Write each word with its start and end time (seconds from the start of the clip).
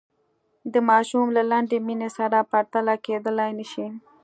د 0.73 0.75
ماشوم 0.89 1.27
له 1.37 1.43
لنډې 1.51 1.77
مینې 1.87 2.09
سره 2.17 2.47
پرتله 2.51 2.93
کېدلای 3.05 3.51
نه 3.59 3.65
شي. 3.71 3.87